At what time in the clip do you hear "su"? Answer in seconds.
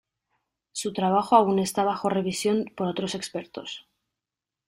0.71-0.93